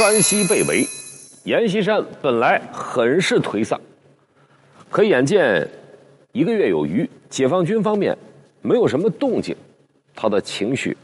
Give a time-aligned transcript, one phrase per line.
[0.00, 0.86] 山西被围，
[1.44, 3.78] 阎锡山本来很是颓丧，
[4.88, 5.68] 可眼见
[6.32, 8.16] 一个月有余，解放军方面
[8.62, 9.54] 没有什么动静，
[10.14, 10.96] 他的情绪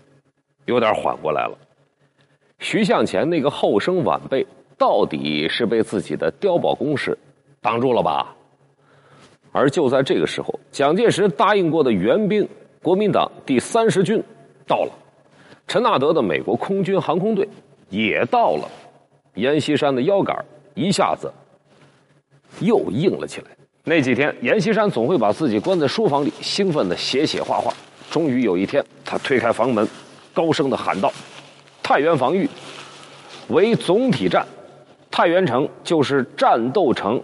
[0.65, 1.59] 有点缓过来了。
[2.59, 4.47] 徐向前那个后生晚辈，
[4.79, 7.19] 到底是被自己的碉堡攻势
[7.61, 8.35] 挡住了吧？
[9.53, 12.49] 而就在这个时候，蒋介石答应过的援兵，
[12.83, 14.25] 国民党第三十军
[14.67, 14.93] 到了，
[15.67, 17.47] 陈纳德的美国空军航空队
[17.91, 18.67] 也到了。
[19.37, 20.37] 阎锡山的腰杆
[20.75, 21.33] 一下子
[22.61, 23.47] 又硬了起来。
[23.85, 27.73] 那几天，阎锡山总会把自己关在书房里，兴奋的写写画画。
[28.11, 29.87] 终于有一天，他推开房门，
[30.35, 31.13] 高声的喊道
[31.83, 32.49] ：“太原防御
[33.49, 34.45] 为总体战，
[35.11, 37.23] 太原城就是战斗城，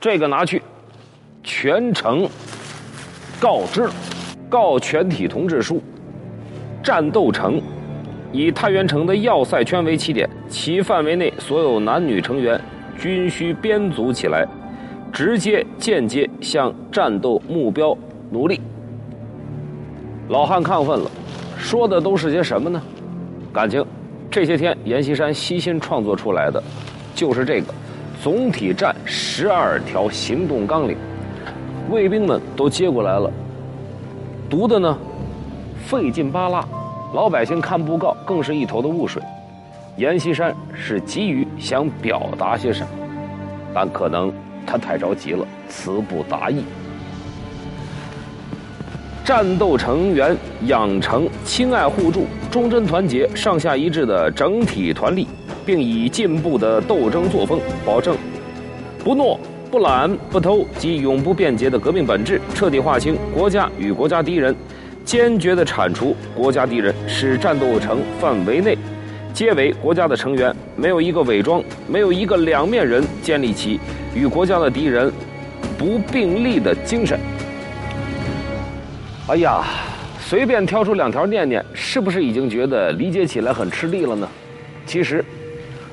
[0.00, 0.60] 这个拿去，
[1.44, 2.28] 全城
[3.38, 3.88] 告知，
[4.48, 5.80] 告全体同志书，
[6.82, 7.62] 战斗城。”
[8.32, 12.60] 以太原城的要塞圈为起点，其范围内所有男女成员
[12.98, 14.46] 均需编组起来，
[15.12, 17.96] 直接、间接向战斗目标
[18.30, 18.60] 努力。
[20.28, 21.10] 老汉亢奋了，
[21.58, 22.80] 说的都是些什么呢？
[23.52, 23.84] 感情
[24.30, 26.62] 这些天阎锡山悉心创作出来的，
[27.16, 27.74] 就是这个
[28.22, 30.96] 总体战十二条行动纲领。
[31.90, 33.28] 卫兵们都接过来了，
[34.48, 34.96] 读的呢，
[35.84, 36.64] 费劲巴拉。
[37.12, 39.20] 老百姓看布告更是一头的雾水，
[39.96, 42.88] 阎锡山是急于想表达些什么，
[43.74, 44.32] 但可能
[44.64, 46.62] 他太着急了，词不达意。
[49.24, 50.36] 战斗成员
[50.66, 55.26] 养成亲爱互助、忠贞团结、上下一致的整体团力，
[55.66, 58.16] 并以进步的斗争作风，保证
[59.02, 59.36] 不懦、
[59.68, 64.54] 不懒、不偷及永不变节的革命本质，彻底划清国家与国家敌人。
[65.04, 68.76] 坚决地铲除国家敌人，使战斗城范围内
[69.32, 73.80] 皆为国家的成员，没有一个伪装，没有一个两面人，建立起
[74.14, 75.10] 与国家的敌人
[75.78, 77.18] 不并立的精神。
[79.28, 79.64] 哎呀，
[80.20, 84.28] 随便挑出两条念念，是不是已经觉得理解起来很吃力了呢？
[84.86, 85.24] 其实，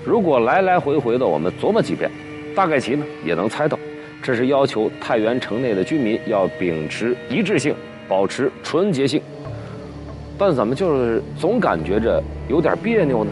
[0.03, 2.09] 如果来来回回的我们琢磨几遍，
[2.55, 3.77] 大概其呢也能猜到，
[4.21, 7.75] 这是要求太原城内的居民要秉持一致性。
[8.07, 9.21] 保持纯洁性，
[10.37, 13.31] 但怎么就是总感觉着有点别扭呢？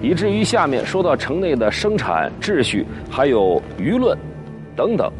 [0.00, 4.16] 以至于下面说到城内的生产秩序，还有舆论
[4.76, 5.10] 等等，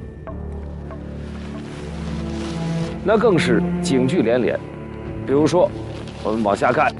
[3.05, 4.59] 那更是警句连连。
[5.27, 5.69] 比如说，
[6.23, 6.93] 我们往下看：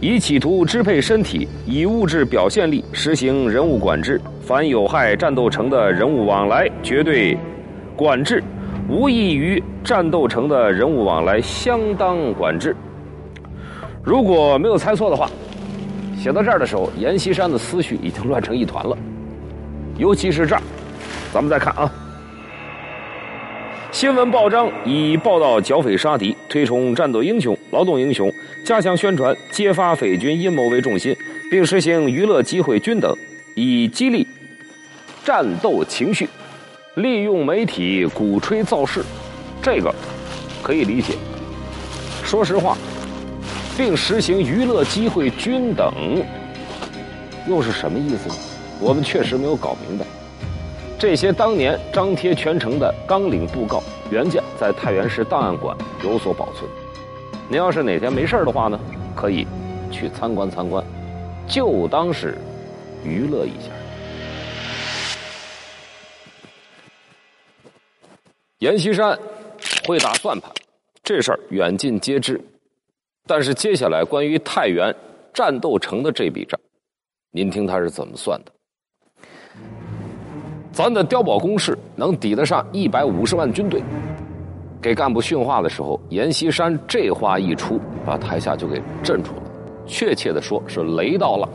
[0.00, 7.36] 以企图支配身体，以物质表现力实行人物管制，凡有害战斗城的人物往来，绝对
[7.94, 8.42] 管制。
[8.88, 12.76] 无异于战斗城的人物往来相当管制。
[14.02, 15.28] 如果没有猜错的话，
[16.16, 18.96] 写到这儿的时候，阎锡山的思绪已经乱成一团了。
[19.98, 20.62] 尤其是这儿，
[21.32, 21.90] 咱们再看啊，
[23.90, 28.32] 新闻报章以报道剿匪杀敌、推崇战斗英雄、劳动英雄、
[28.64, 31.16] 加强宣传、揭发匪军阴谋为重心，
[31.50, 33.12] 并实行娱乐机会均等，
[33.56, 34.26] 以激励
[35.24, 36.28] 战斗情绪。
[36.96, 39.04] 利用媒体鼓吹造势，
[39.60, 39.94] 这个
[40.62, 41.12] 可以理解。
[42.24, 42.74] 说实话，
[43.76, 45.92] 并实行娱乐机会均等，
[47.46, 48.34] 又是什么意思呢？
[48.80, 50.06] 我们确实没有搞明白。
[50.98, 56.64] 这些当年张贴全城的纲领布告原件，在太原市档案馆有所保存。
[57.46, 58.80] 您要是哪天没事的话呢，
[59.14, 59.46] 可以
[59.92, 60.82] 去参观参观，
[61.46, 62.38] 就当是
[63.04, 63.75] 娱乐一下。
[68.60, 69.18] 阎锡山
[69.86, 70.50] 会打算盘，
[71.02, 72.40] 这事儿远近皆知。
[73.26, 74.94] 但是接下来关于太原
[75.34, 76.58] 战斗城的这笔账，
[77.32, 78.52] 您听他是怎么算的？
[80.72, 83.82] 咱的碉堡攻势能抵得上一百五十万军队？
[84.80, 89.42] 给干部训话的时候，阎锡山这话一出，把台下就给震住了。
[89.86, 91.46] 确切的说，是雷到了。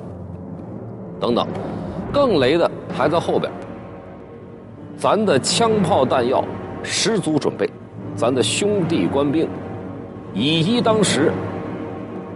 [1.20, 1.48] 等等，
[2.14, 3.52] 更雷的还在后边。
[4.98, 6.46] 咱的枪炮弹药。
[6.84, 7.70] 十足准备，
[8.16, 9.48] 咱的兄弟官兵，
[10.34, 11.32] 以一当十，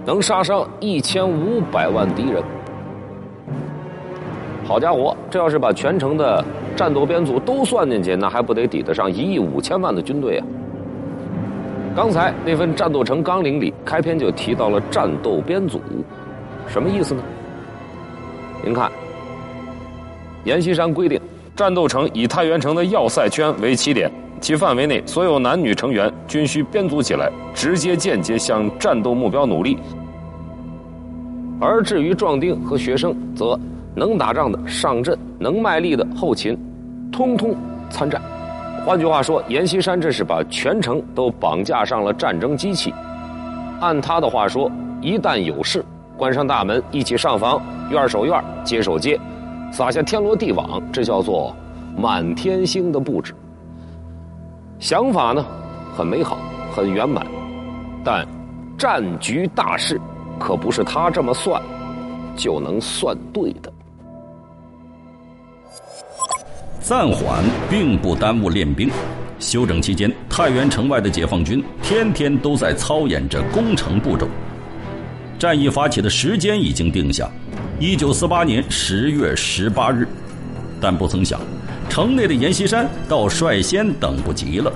[0.05, 2.43] 能杀伤一千五百万敌人。
[4.63, 6.43] 好家伙，这要是把全城的
[6.75, 10.45] 战斗编组都算进去，那还不得抵得上一亿五千万的军队啊！
[11.95, 15.79] 刚才那份战斗城纲领里，开篇就提到了战斗编组，
[16.67, 17.21] 什么意思呢？
[18.63, 18.91] 您看，
[20.45, 21.21] 阎锡山规定，
[21.55, 24.11] 战斗城以太原城的要塞圈为起点。
[24.45, 29.75] 其范围内所有男女成员均需编组起来，直接间接向战斗目标努力。
[31.59, 33.59] 而至于壮丁和学生，则
[33.95, 36.55] 能打仗的上阵，能卖力的后勤，
[37.11, 37.55] 通通
[37.89, 38.21] 参战。
[38.85, 42.93] 换句话说，阎锡山这是把全城都绑架上了战争机器。
[43.79, 44.71] 按他的话说，
[45.01, 45.83] 一旦有事，
[46.15, 47.59] 关上大门，一起上房，
[47.89, 49.19] 院守院，街守街，
[49.71, 51.51] 撒下天罗地网，这叫做
[51.97, 53.33] 满天星的布置。
[54.85, 55.43] 想法呢，
[55.97, 56.37] 很美好，
[56.71, 57.25] 很圆满，
[58.03, 58.23] 但
[58.77, 59.99] 战局大势
[60.39, 61.59] 可不是他这么算
[62.37, 63.73] 就能算对的。
[66.81, 68.87] 暂缓并不耽误练兵，
[69.39, 74.27] 休整期间，太原城外的解放军天天都在操演着攻城步骤。
[75.39, 77.27] 战役发起的时间已经定下，
[77.79, 80.07] 一九四八年十月十八日，
[80.79, 81.41] 但不曾想，
[81.89, 84.71] 城内的阎锡山倒率先等不及了。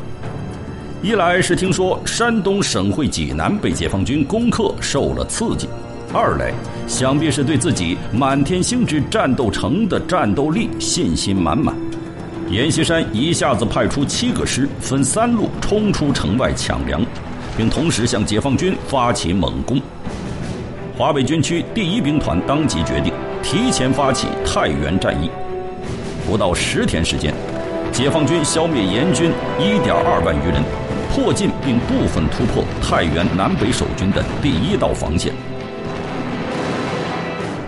[1.01, 5.67] 一来是听说山东省会济南被解放军攻克受了刺激，
[6.13, 6.53] 二来
[6.87, 11.75] 想必是对自己满天星之战斗城的战斗力信心满满。
[12.49, 17.01] 阎锡山一下子派出七个师，分三路冲出城外抢粮，
[17.55, 19.79] 并同时向解放军发起猛攻。
[20.97, 25.29] 华北军区第一兵团当即决定提前发起太原战役。
[26.29, 27.33] 不到十天时间，
[27.91, 30.61] 解放军消灭阎军一点二万余人，
[31.11, 35.33] 迫近并部分突破太原南北守军的第一道防线。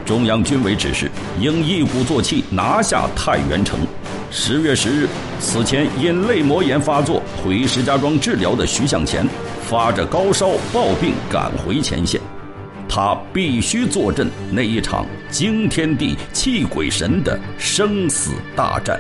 [0.06, 1.10] 中央军委指示，
[1.40, 3.80] 应一鼓作气拿下太原城。
[4.30, 5.08] 十月十日，
[5.40, 9.28] 此前因泪膜炎发作回石家庄治疗的徐向前，
[9.64, 12.22] 发着高烧抱病赶回前线。
[12.94, 19.00] 他必须坐镇那一场惊天地泣鬼神的生死大战。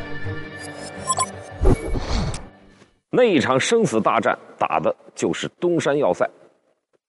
[3.09, 6.25] 那一场生死大战打的就是东山要塞。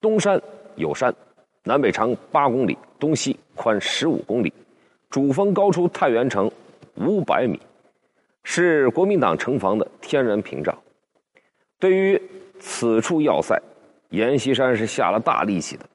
[0.00, 0.42] 东山
[0.74, 1.14] 有山，
[1.62, 4.52] 南北长八公里，东西宽十五公里，
[5.08, 6.50] 主峰高出太原城
[6.96, 7.60] 五百米，
[8.42, 10.76] 是国民党城防的天然屏障。
[11.78, 12.20] 对于
[12.58, 13.56] 此处要塞，
[14.10, 15.86] 阎锡山是下了大力气的。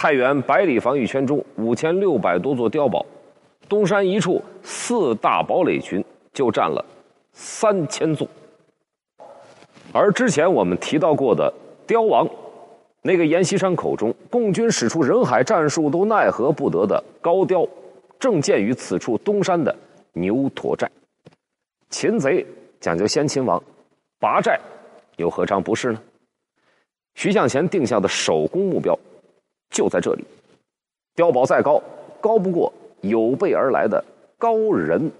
[0.00, 3.04] 太原百里防御圈中五千六百多座碉堡，
[3.68, 6.84] 东山一处四大堡垒群就占了
[7.32, 8.24] 三千座。
[9.92, 11.52] 而之前我们提到过的
[11.84, 12.24] 碉王，
[13.02, 17.68] 那个阎锡山口中共军使出人海战术都奈何不得的高碉，
[18.20, 19.74] 正建于此处东山的
[20.12, 20.88] 牛驼寨。
[21.90, 22.46] 擒贼
[22.78, 23.60] 讲究先擒王，
[24.20, 24.60] 拔寨
[25.16, 26.00] 又何尝不是呢？
[27.16, 28.96] 徐向前定下的首攻目标。
[29.70, 30.24] 就在这里，
[31.16, 31.82] 碉堡再高，
[32.20, 34.02] 高不过有备而来的
[34.38, 35.10] 高人。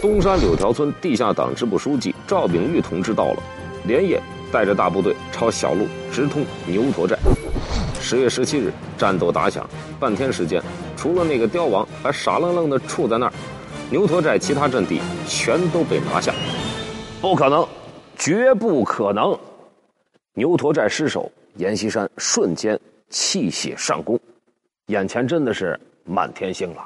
[0.00, 3.42] 东山柳条村地下党支部书记赵炳玉同志到了，
[3.86, 4.20] 连夜
[4.50, 7.16] 带着大部队抄小路直通牛驼寨。
[8.00, 9.68] 十月十七日，战斗打响，
[10.00, 10.62] 半天时间，
[10.96, 13.32] 除了那个碉王还傻愣愣的杵在那儿，
[13.90, 16.32] 牛驼寨其他阵地全都被拿下。
[17.20, 17.66] 不可能，
[18.16, 19.38] 绝不可能！
[20.34, 22.78] 牛驼寨失守，阎锡山瞬间。
[23.14, 24.18] 气血上攻，
[24.86, 26.84] 眼前真的是满天星了。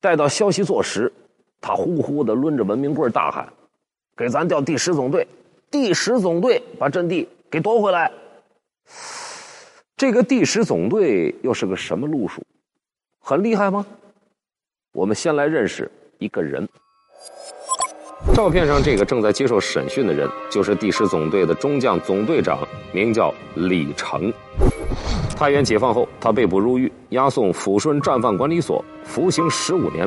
[0.00, 1.12] 待到消息坐实，
[1.60, 3.46] 他呼呼的抡着文明棍大喊
[4.16, 5.28] ：“给咱调第十总队，
[5.70, 8.10] 第十总队把阵地给夺回来。”
[9.94, 12.42] 这个第十总队又是个什么路数？
[13.22, 13.84] 很厉害吗？
[14.92, 16.66] 我们先来认识一个人。
[18.34, 24.32] 照片上这个正在接受审讯的人，就是第十总队的中将总队长，名叫李成。
[25.40, 30.06] 太原解放后，他被捕入狱，押送抚顺战犯管理所服刑十五年。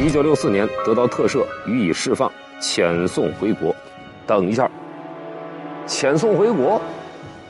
[0.00, 2.28] 一九六四年得到特赦，予以释放，
[2.60, 3.72] 遣送回国。
[4.26, 4.68] 等一下，
[5.86, 6.80] 遣送回国？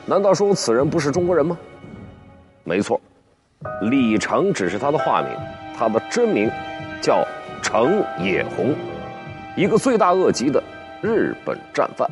[0.05, 1.57] 难道说此人不是中国人吗？
[2.63, 3.01] 没错，
[3.81, 5.31] 李成只是他的化名，
[5.75, 6.47] 他的真名
[7.01, 7.25] 叫
[7.63, 8.75] 程野红，
[9.55, 10.61] 一个罪大恶极的
[11.01, 12.07] 日本战犯。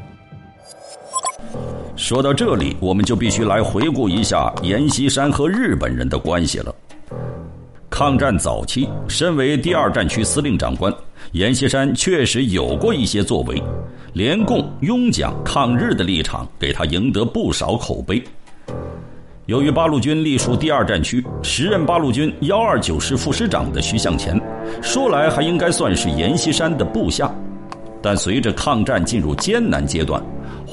[1.95, 6.75] 说到这里，我们就必须来回顾一下阎锡山和日本人的关系了。
[7.89, 10.93] 抗战早期，身为第二战区司令长官，
[11.31, 13.63] 阎锡山确实有过一些作为，
[14.11, 18.21] 联共拥蒋抗日的立场给他赢得不少口碑。
[19.45, 24.39] 由于八路军隶属第二战区，时任八路军幺二九师副师长的徐向前，
[24.81, 27.33] 说来还应该算是阎锡山的部下。
[28.01, 30.21] 但随着抗战进入艰难阶段，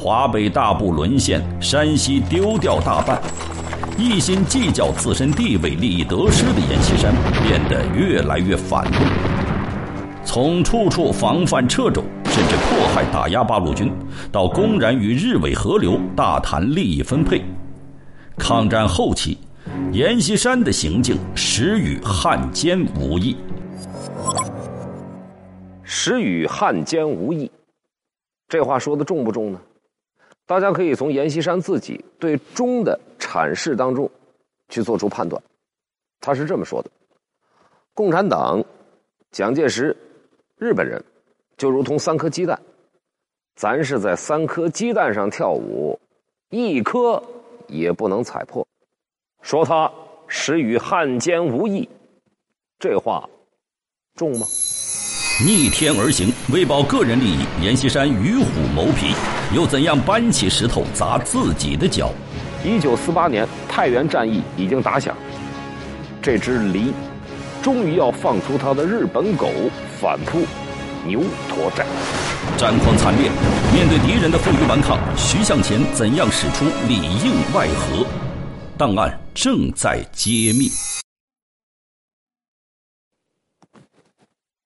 [0.03, 3.23] 华北大部沦陷，山西丢掉大半，
[3.97, 9.01] 一心计较自身地位利益得失的阎锡山变得越来越反动，
[10.25, 13.93] 从处处防范掣肘，甚至迫害打压八路军，
[14.33, 17.41] 到公然与日伪合流，大谈利益分配。
[18.37, 19.39] 抗战后期，
[19.93, 23.37] 阎锡山的行径实与汉奸无异。
[25.85, 27.49] 实与汉奸无异，
[28.49, 29.61] 这话说的重不重呢？
[30.47, 34.11] 大家可以从阎锡山自己对忠的阐释当中
[34.69, 35.43] 去做出判断。
[36.21, 36.91] 他是这么说的：
[37.95, 38.63] 共产党、
[39.31, 39.97] 蒋介石、
[40.57, 41.03] 日本人，
[41.57, 42.61] 就如同三颗鸡蛋，
[43.55, 45.99] 咱是在三颗鸡蛋上跳舞，
[46.51, 47.23] 一颗
[47.67, 48.67] 也不能踩破。
[49.41, 49.91] 说他
[50.29, 51.89] 实与汉奸无异，
[52.79, 53.29] 这话
[54.15, 54.47] 重吗？
[55.41, 59.15] 逆天而行，为保个人利益，阎锡山与虎谋皮，
[59.53, 62.13] 又怎样搬起石头砸自己的脚？
[62.63, 65.17] 一九四八年，太原战役已经打响，
[66.21, 66.93] 这只狸
[67.63, 69.51] 终于要放出它的日本狗，
[69.99, 70.43] 反扑
[71.07, 71.87] 牛驼寨。
[72.57, 73.31] 战况惨烈，
[73.73, 78.07] 面对敌人的负隅顽抗，徐向前怎样使出里应外合？
[78.77, 80.71] 档案正在揭秘。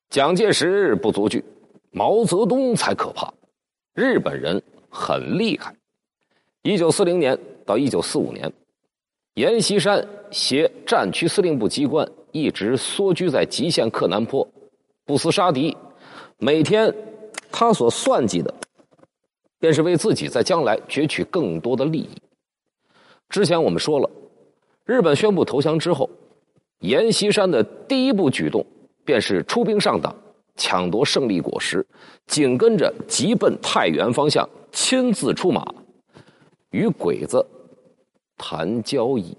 [0.08, 1.44] 蒋介石不足惧，
[1.90, 3.32] 毛泽东才可怕。
[3.92, 5.75] 日本人很厉害。
[6.62, 8.50] 一九四零年到一九四五年，
[9.34, 14.46] 阎锡山携战区司令部机关一直缩居在极限克南坡，
[15.04, 15.76] 不思杀敌。
[16.38, 16.94] 每天，
[17.50, 18.54] 他所算计的，
[19.58, 22.10] 便是为自己在将来攫取更多的利益。
[23.28, 24.08] 之前我们说了，
[24.84, 26.08] 日本宣布投降之后，
[26.78, 28.64] 阎锡山的第一步举动。
[29.06, 30.14] 便是出兵上党，
[30.56, 31.86] 抢夺胜利果实，
[32.26, 35.64] 紧跟着急奔太原方向，亲自出马，
[36.72, 37.46] 与鬼子
[38.36, 39.34] 谈交易。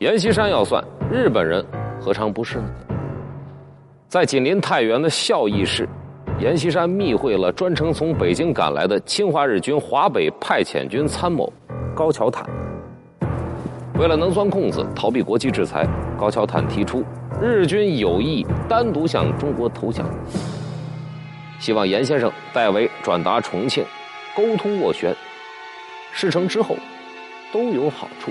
[0.00, 0.82] 阎锡山要算，
[1.12, 1.64] 日本人
[2.00, 2.68] 何尝不是呢？
[4.08, 5.88] 在紧邻太原的孝义市，
[6.40, 11.52] 阎锡山密会了专程从北京赶来的侵华日军华北派遣军参谋
[11.94, 12.48] 高桥坦。
[13.98, 15.86] 为了能钻空子，逃避国际制裁，
[16.18, 17.04] 高桥坦提出。
[17.42, 20.08] 日军有意单独向中国投降，
[21.58, 23.84] 希望严先生代为转达重庆，
[24.36, 25.14] 沟通斡旋，
[26.12, 26.76] 事成之后
[27.52, 28.30] 都有好处。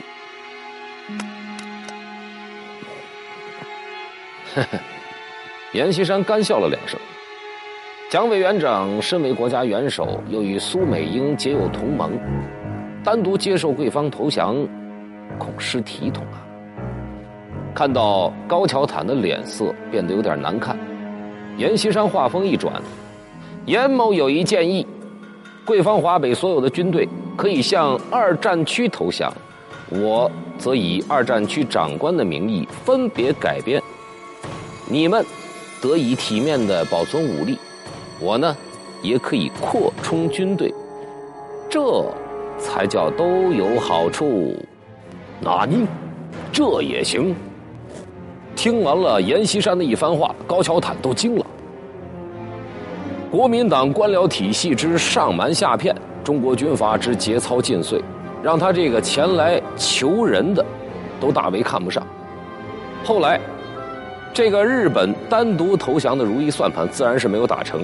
[4.55, 4.79] 呵呵，
[5.73, 6.97] 阎锡山干笑了两声。
[8.09, 12.17] 蒋委员长身为国家元首，又与苏美英结有同盟，
[13.03, 14.55] 单独接受贵方投降，
[15.37, 16.52] 恐失体统啊。
[17.73, 20.77] 看到高桥坦的脸色变得有点难看，
[21.57, 22.71] 阎锡山话锋一转
[23.65, 24.85] ：“阎某有一建议，
[25.65, 29.33] 贵方华北所有的军队可以向二战区投降，
[29.89, 33.81] 我则以二战区长官的名义分别改编，
[34.87, 35.25] 你们
[35.81, 37.57] 得以体面的保存武力，
[38.19, 38.55] 我呢
[39.01, 40.71] 也可以扩充军队，
[41.71, 42.05] 这
[42.59, 44.55] 才叫都有好处。
[45.41, 45.87] 那你
[46.51, 47.35] 这也行？”
[48.55, 51.45] 听完了阎锡山的一番话，高桥坦都惊了。
[53.31, 58.01] 国民党官僚体系之上瞒下骗，中国军阀之节操尽碎，
[58.43, 60.63] 让他这个前来求人的
[61.19, 62.05] 都大为看不上。
[63.03, 63.39] 后来，
[64.31, 67.83] 这个日本单独投降的如意算盘自然是没有打成，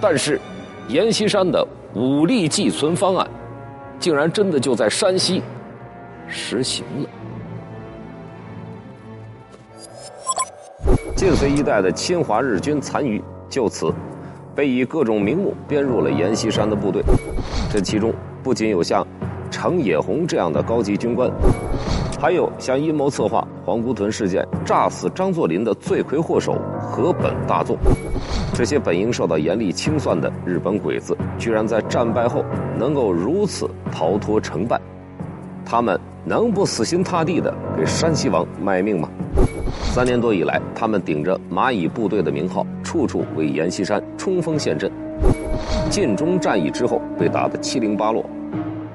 [0.00, 0.40] 但是
[0.88, 3.28] 阎锡山的武力寄存方案，
[3.98, 5.42] 竟然真的就在山西
[6.28, 7.08] 实行了。
[11.24, 13.90] 晋绥一带的侵华日军残余就此
[14.54, 17.02] 被以各种名目编入了阎锡山的部队。
[17.70, 18.12] 这其中
[18.42, 19.06] 不仅有像
[19.50, 21.30] 程野红这样的高级军官，
[22.20, 27.78] 还有像阴谋策划黄姑屯事件、炸死张作霖的罪魁祸首河本大作。
[28.52, 32.44] 这些本应受到严厉清算的日本鬼子，居然在战败后
[32.78, 34.78] 能够如此逃脱成败，
[35.64, 39.08] 他们能不死心塌地的给山西王卖命吗？
[39.94, 44.90] 三年多以来，他们顶着蚂蚁部队的名号，处处为阎锡山冲锋陷阵。
[45.88, 48.28] 晋中战役之后，被打得七零八落，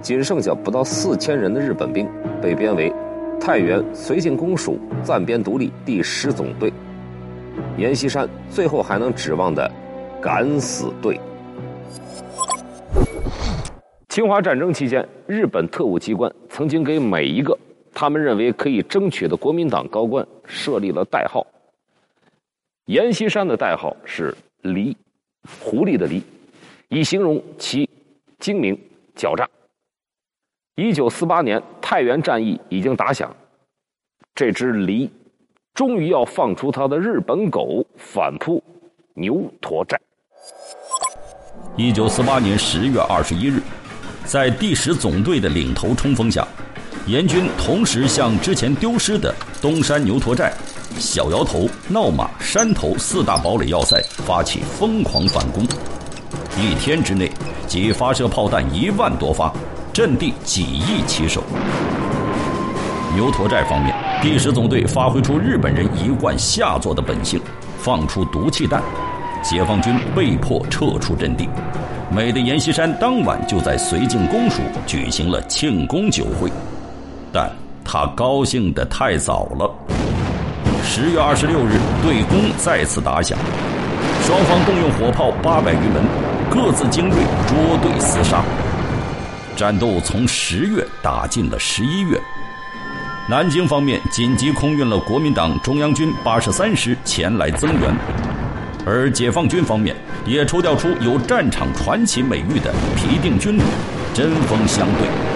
[0.01, 2.05] 仅剩下不到四千人的日本兵
[2.41, 2.91] 被编为
[3.39, 6.69] 太原绥靖公署暂编独立第十总队。
[7.77, 9.71] 阎锡山最后还能指望的
[10.21, 11.17] 敢死队。
[14.09, 17.57] 侵华战争期间，日本特务机关曾经给每一个。
[17.99, 21.45] 他们认为可以争取的国民党高官设立了代号。
[22.85, 24.95] 阎锡山的代号是“狸”，
[25.59, 26.21] 狐狸的“狸”，
[26.87, 27.89] 以形容其
[28.37, 28.73] 精明
[29.17, 29.45] 狡诈。
[30.75, 33.35] 一九四八年太原战役已经打响，
[34.33, 35.09] 这只狸
[35.73, 38.63] 终于要放出他的日本狗，反扑
[39.13, 39.99] 牛驼寨。
[41.75, 43.59] 一九四八年十月二十一日，
[44.23, 46.47] 在第十总队的领头冲锋下。
[47.09, 50.53] 阎军同时向之前丢失的东山牛驼寨、
[50.99, 55.63] 小窑头、闹马、山头四大堡垒要塞发起疯狂反攻，
[56.55, 57.27] 一天之内
[57.65, 59.51] 即发射炮弹一万多发，
[59.91, 61.43] 阵地几易其手。
[63.15, 67.41] 牛驼寨方面，第十总队发挥出日本人一贯下作的本性，
[67.79, 68.83] 放出毒气弹，
[69.41, 71.49] 解放军被迫撤出阵地。
[72.11, 76.51] 美的阎锡山当晚就在绥靖公署举行了庆功酒会，
[77.31, 77.49] 但
[77.83, 79.71] 他高兴得太早了。
[80.83, 83.37] 十月二十六日，对攻再次打响，
[84.23, 86.03] 双方动用火炮八百余门，
[86.49, 87.15] 各自精锐
[87.47, 88.43] 捉对厮杀，
[89.55, 92.19] 战斗从十月打进了十一月。
[93.29, 97.95] 南京方面紧急空运了国民党中央军八十三师前来增援，
[98.85, 99.95] 而解放军方面
[100.25, 103.61] 也抽调出有战场传奇美誉的皮定均旅，
[104.13, 105.28] 针锋相对。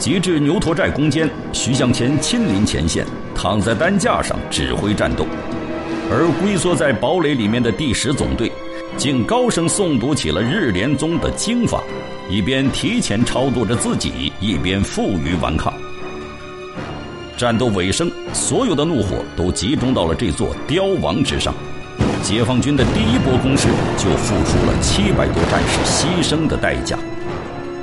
[0.00, 5.26] 及至牛驼寨攻坚，徐向前亲临前线，躺在担架上指挥战斗，
[6.10, 8.50] 而龟缩在堡垒里面的第十总队，
[8.96, 11.82] 竟高声诵读起了日莲宗的经法，
[12.30, 15.70] 一边提前超度着自己，一边负隅顽抗。
[17.36, 21.54] 战斗尾声，所有的怒火都集中到了这座碉王之上。
[22.22, 26.98] 解放军的第一波攻势就付出了七百多战士牺牲的代价。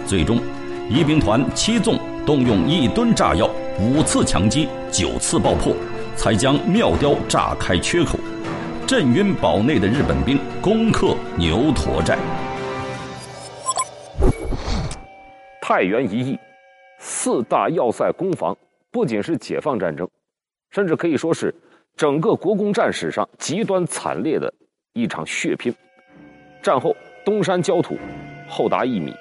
[0.06, 0.40] 最终，
[0.90, 5.76] 一兵团七纵动用一吨炸药，五次强击，九次爆破，
[6.16, 8.18] 才将庙雕炸开缺口，
[8.88, 12.18] 震晕堡内的日本兵，攻克牛驼寨。
[15.62, 16.40] 太原一役，
[17.00, 18.56] 四大要塞攻防。
[18.90, 20.08] 不仅是解放战争，
[20.70, 21.54] 甚至可以说是
[21.98, 24.52] 整个国共战史上极端惨烈的
[24.94, 25.76] 一场血拼。
[26.64, 27.98] 战后，东山焦土
[28.48, 29.14] 厚达一米，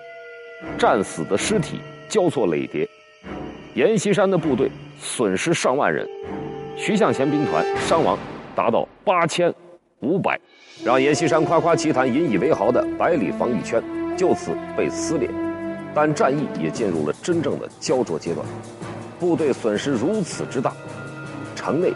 [0.79, 2.89] 战死的尸体交错垒叠。
[3.75, 6.09] 阎锡山的部队损失上万人，
[6.77, 8.19] 徐向前兵团伤亡
[8.55, 9.53] 达到八千
[10.01, 10.39] 五百，
[10.85, 13.83] 让阎锡山夸夸其谈、引以为豪的百里防御圈
[14.17, 15.29] 就此被撕裂。
[15.95, 18.47] 但战役也进入了真正的焦灼阶段。
[19.19, 20.73] 部队损失如此之大，
[21.55, 21.93] 城内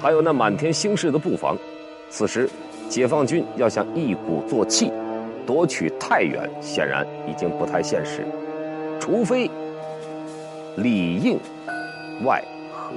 [0.00, 1.56] 还有那满天星矢的布防，
[2.08, 2.48] 此时
[2.88, 4.92] 解放军要想一鼓作气
[5.50, 8.24] 夺取太原，显然已经不太现实，
[9.00, 9.50] 除非
[10.76, 11.36] 里应
[12.24, 12.40] 外
[12.72, 12.94] 合。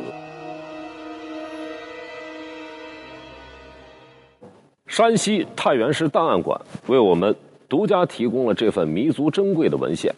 [4.85, 7.35] 山西太原市档案馆为我们
[7.67, 10.13] 独家提供了这份弥足珍贵的文献。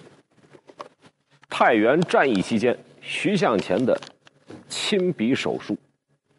[1.49, 2.77] 太原战役期间。
[2.99, 3.97] 徐向前的
[4.67, 5.77] 亲笔手书，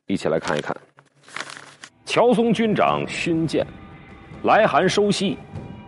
[0.07, 0.77] 一起来看一看。
[2.05, 3.67] 乔松军长勋鉴，
[4.43, 5.39] 来函收悉，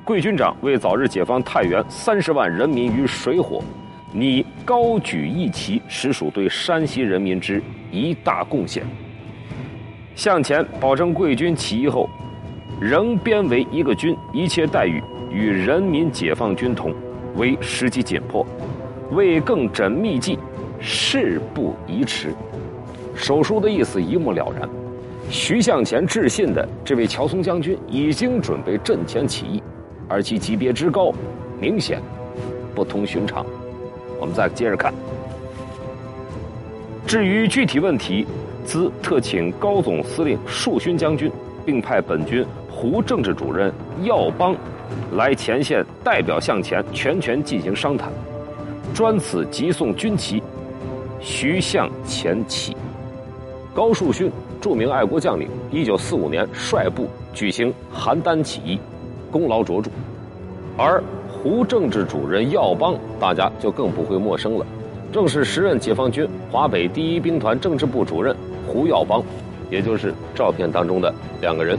[0.08, 3.62] 贵军长为早日解放太原三十万人民于水火，
[4.10, 8.82] 拟高举义旗，实属对山西人民之一大贡献。
[10.14, 12.08] 向前保证贵军起义后，
[12.80, 16.90] 仍编为一个军，一切待遇与人民解放军同，
[17.36, 18.46] 为时机紧迫，
[19.10, 20.38] 为更缜密计。
[20.80, 22.32] 事不宜迟，
[23.14, 24.66] 手书的意思一目了然。
[25.28, 29.62] 徐向前致信的这位乔松将军已经准备阵前起义，
[30.08, 31.12] 而其级别之高，
[31.60, 32.00] 明显
[32.74, 33.44] 不同寻常。
[34.18, 34.92] 我们再接着看。
[37.06, 38.26] 至于具体问题，
[38.64, 41.30] 兹特请高总司令树勋将军，
[41.64, 44.56] 并派本军胡政治主任耀邦
[45.12, 48.10] 来前线代表向前全权进行商谈，
[48.94, 50.42] 专此急送军旗。
[51.20, 52.76] 徐向前起，
[53.74, 58.78] 高树勋，著名爱国将领，一九四五年率部举行邯郸起义，
[59.30, 59.90] 功劳卓著。
[60.76, 64.66] 而胡政治主任耀邦，大家就更不会陌生了，
[65.12, 68.36] 正是时任解放军华北第一兵团政治部主任
[68.66, 69.22] 胡耀邦，
[69.70, 71.78] 也就是照片当中的两个人。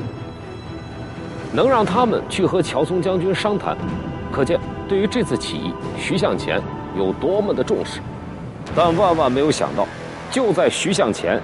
[1.51, 3.75] 能让他们去和乔松将军商谈，
[4.31, 6.61] 可见对于这次起义，徐向前
[6.97, 7.99] 有多么的重视。
[8.75, 9.87] 但万万没有想到，
[10.29, 11.41] 就在徐向前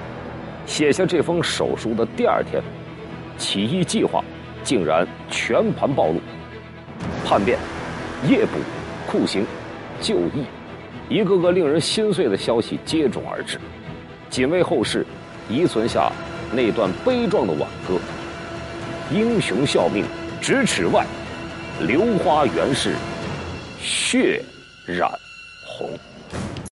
[0.67, 2.61] 写下这封手书的第二天，
[3.37, 4.23] 起义计划
[4.65, 6.19] 竟然全盘暴露。
[7.23, 7.57] 叛变、
[8.27, 8.59] 夜捕、
[9.09, 9.45] 酷刑、
[10.01, 10.45] 就义，
[11.07, 13.57] 一个个令人心碎的消息接踵而至，
[14.29, 15.05] 仅为后世
[15.49, 16.11] 遗存下
[16.51, 17.99] 那段悲壮的挽歌
[19.11, 20.03] ：“英雄效命
[20.41, 21.05] 咫尺外，
[21.81, 22.95] 流花原是
[23.79, 24.43] 血
[24.85, 25.09] 染
[25.65, 25.89] 红。”